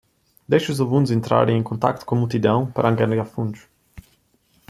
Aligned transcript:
Deixe 0.49 0.71
os 0.71 0.81
alunos 0.81 1.11
entrarem 1.11 1.57
em 1.59 1.61
contato 1.61 2.07
com 2.07 2.15
a 2.15 2.17
multidão 2.17 2.65
para 2.71 2.89
angariar 2.89 3.23
fundos 3.23 3.67